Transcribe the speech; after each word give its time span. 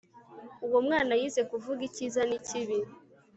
Uwo 0.65 0.79
mwana 0.85 1.13
yize 1.19 1.41
kuvuga 1.51 1.81
icyiza 1.89 2.21
nikibi 2.29 2.77